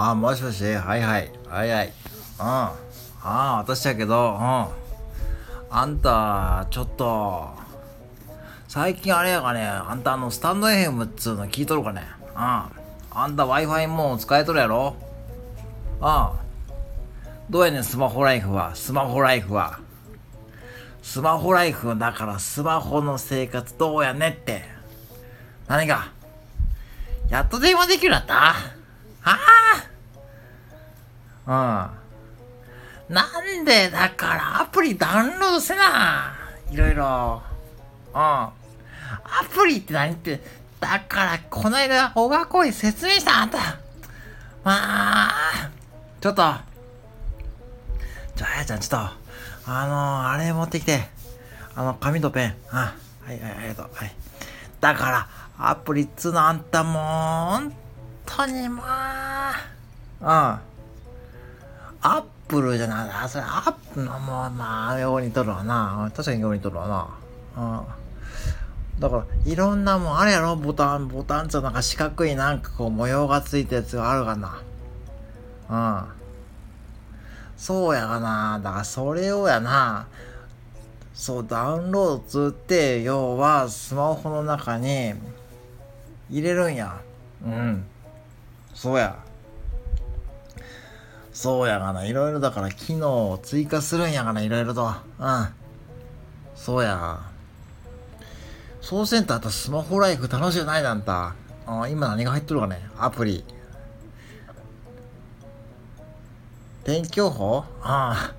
[0.00, 1.86] あ、もしもし、はいはい、はいはい。
[1.86, 2.44] うん。
[2.44, 2.72] あ
[3.20, 4.66] あ、私だけど、うん。
[5.70, 7.48] あんた、ちょっと、
[8.68, 12.02] 最近あれやかね、あんたあの、スタンド FM っつうの聞いとるかね。
[12.36, 12.38] うん。
[12.38, 12.70] あ
[13.26, 14.94] んた Wi-Fi もう使えとるやろ
[16.00, 16.28] うん。
[17.50, 18.76] どうやねん、スマホライフは。
[18.76, 19.80] スマホライフは。
[21.02, 24.62] スマホライフだからスマホの生活どうやねって。
[25.66, 26.12] 何が？
[27.30, 28.34] やっと電話できるようになった？
[29.20, 29.38] は
[31.46, 31.90] あ
[33.08, 33.14] うん。
[33.14, 33.24] な
[33.60, 36.34] んでだからアプリダウンロードせな。
[36.70, 37.42] いろいろ。
[38.14, 38.20] うん。
[38.20, 38.52] ア
[39.54, 40.42] プリって何って、
[40.80, 43.58] だからこの間小学校に説明したあんた。
[44.64, 45.70] まあ、
[46.20, 46.42] ちょっと。
[48.38, 48.96] じゃあ、あやちゃん、ちょっと、
[49.70, 51.00] あのあれ持ってきて。
[51.74, 52.54] あの、紙とペン。
[52.70, 52.94] あ、
[53.26, 53.90] はい、はい、ありがとう。
[53.92, 54.14] はい。
[54.80, 55.28] だから、
[55.58, 57.02] アプリっつうのあんたもう、
[57.62, 57.74] 本
[58.24, 58.82] 当にま
[59.50, 59.54] あ、
[60.20, 60.28] うん。
[62.00, 63.28] アップルじゃない。
[63.28, 66.08] それ、アップのもう、まあ、ようにとるわな。
[66.14, 67.08] 確かにようにとるわ
[67.56, 67.80] な。
[67.80, 69.00] うん。
[69.00, 70.54] だから、いろんなもんあれやろ？
[70.54, 74.60] ボタン、ボタンっつうなんか四角いなんかこう模様がついたやつがあるかな。
[75.70, 75.74] う
[76.06, 76.17] ん。
[77.58, 78.60] そうやがな。
[78.62, 80.06] だからそれをやな。
[81.12, 85.12] そう、ダウンロードつって、要はスマホの中に
[86.30, 87.00] 入れるんや。
[87.44, 87.84] うん。
[88.72, 89.18] そうや。
[91.32, 92.04] そうやがな。
[92.04, 94.40] いろいろだから機能を追加するんやがな。
[94.40, 94.86] いろいろと。
[94.86, 95.48] うん。
[96.54, 97.20] そうや。
[98.80, 101.34] そうせんとあったスマホライフ楽しくないなんた。
[101.66, 103.44] あ今何が入っとるかねアプリ。
[106.88, 108.34] 天気予報ああ。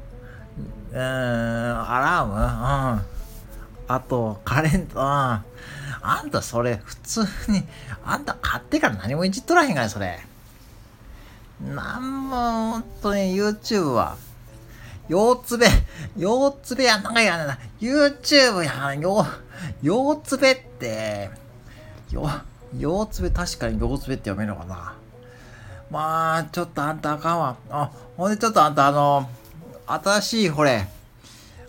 [0.91, 2.37] うーん、アラームう
[2.97, 3.01] ん。
[3.87, 4.99] あと、カレンダー。
[5.01, 5.43] あ
[6.01, 7.63] あんたそれ、普通に、
[8.03, 10.19] あんた買ってから何もいじっとらへんかい、それ。
[11.61, 14.17] なんも、ほんとに YouTube は。
[15.11, 15.67] 腰つべ、
[16.19, 17.59] 腰つべやなんかやな。
[17.79, 19.27] YouTube やん、腰、
[19.83, 21.29] 腰つべって、
[22.09, 22.27] よ、
[22.81, 24.95] 腰つべ確かに腰つべって読めるのかな。
[25.89, 27.57] まあ、ちょっとあんたあかんわ。
[27.69, 29.29] あ、ほんでちょっとあんたあの、
[29.87, 30.87] 新しい、ほれ、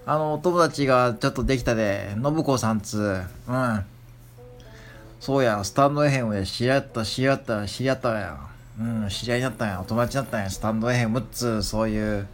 [0.05, 3.85] あの、お友達がちょっとできたで、信子さんつう、うん。
[5.21, 8.39] そうや、スタンド FM で知り合った、知り合った、知り合ったや。
[8.79, 12.27] うん、知り合いになったんや、お友達になったんや、スタンド FM っつ、そういう。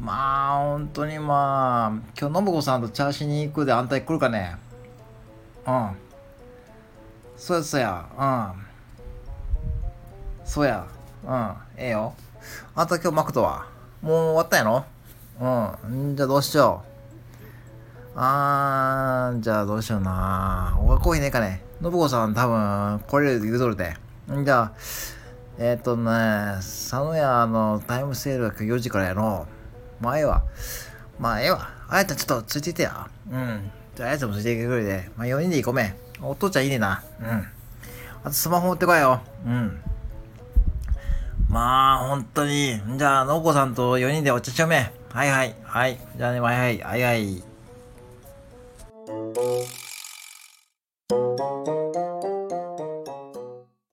[0.00, 4.56] まあ、本当にまあ、今日信子さんとチャーシーに行くで、あんた来るかね
[5.66, 5.90] うん。
[7.36, 8.24] そうや、そうや、う
[8.58, 10.46] ん。
[10.46, 10.86] そうや、
[11.24, 12.14] うん、ええよ。
[12.74, 13.66] あんた今日マクドは？
[14.02, 14.84] もう終わったやろ？
[15.40, 16.16] うん。
[16.16, 18.18] じゃあどうしよう。
[18.20, 20.76] あー、じゃあどうしような。
[20.80, 21.62] おがコーヒーねえかね。
[21.80, 23.96] 信子さん多分来れる言うとるで。
[24.32, 24.72] んじゃあ、
[25.58, 29.46] えっ、ー、とね、佐野屋のタイムセールが4時からやろ
[30.00, 30.04] う。
[30.04, 30.42] まあええわ。
[31.18, 31.68] まあええわ。
[31.88, 33.08] あやちゃんちょっとついていてや。
[33.30, 33.70] うん。
[33.94, 35.10] じゃああやちゃんもついていてくれで。
[35.16, 35.94] まあ4人で行こうめ。
[36.20, 37.02] お父ちゃんいいねな。
[37.20, 37.46] うん。
[38.24, 39.20] あとスマホ持ってこいよ。
[39.46, 39.80] うん。
[41.48, 42.78] まあ、本当に。
[42.96, 44.92] じゃあ、のこさんと4人でお茶しようめ。
[45.10, 45.54] はいはい。
[45.64, 45.98] はい。
[46.16, 46.78] じゃあね、はいはい。
[46.80, 47.42] はいはい。